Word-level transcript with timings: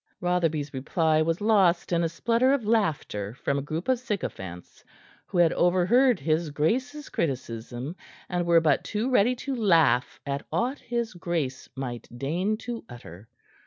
Rotherby's 0.19 0.73
reply 0.73 1.21
was 1.21 1.41
lost 1.41 1.91
in 1.91 2.03
a 2.03 2.09
splutter 2.09 2.53
of 2.53 2.65
laughter 2.65 3.35
from 3.35 3.59
a 3.59 3.61
group 3.61 3.87
of 3.87 3.99
sycophants 3.99 4.83
who 5.27 5.37
had 5.37 5.53
overheard 5.53 6.19
his 6.19 6.49
grace's 6.49 7.07
criticism 7.09 7.95
and 8.27 8.47
were 8.47 8.61
but 8.61 8.83
too 8.83 9.11
ready 9.11 9.35
to 9.35 9.53
laugh 9.53 10.19
at 10.25 10.43
aught 10.51 10.79
his 10.79 11.13
grace 11.13 11.69
might 11.75 12.09
deign 12.17 12.57
to 12.57 12.83
utter. 12.89 13.27